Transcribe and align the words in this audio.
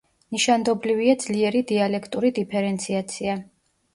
ნიშანდობლივია 0.35 1.15
ძლიერი 1.25 1.61
დიალექტური 1.73 2.33
დიფერენციაცია. 2.39 3.37